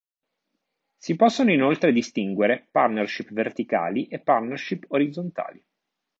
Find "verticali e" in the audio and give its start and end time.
3.33-4.17